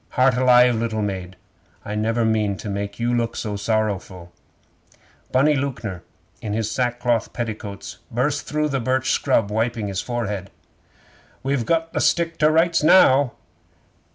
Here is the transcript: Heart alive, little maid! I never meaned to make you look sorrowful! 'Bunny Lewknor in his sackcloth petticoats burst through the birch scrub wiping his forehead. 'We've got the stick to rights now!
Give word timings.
Heart 0.17 0.35
alive, 0.35 0.73
little 0.77 1.03
maid! 1.03 1.35
I 1.85 1.93
never 1.93 2.25
meaned 2.25 2.59
to 2.61 2.69
make 2.71 2.99
you 2.99 3.13
look 3.15 3.35
sorrowful! 3.35 4.31
'Bunny 5.31 5.53
Lewknor 5.55 6.01
in 6.41 6.53
his 6.53 6.71
sackcloth 6.71 7.33
petticoats 7.33 7.99
burst 8.09 8.47
through 8.47 8.69
the 8.69 8.79
birch 8.79 9.11
scrub 9.11 9.51
wiping 9.51 9.89
his 9.89 10.01
forehead. 10.01 10.49
'We've 11.43 11.67
got 11.67 11.93
the 11.93 12.01
stick 12.01 12.39
to 12.39 12.49
rights 12.49 12.81
now! 12.81 13.33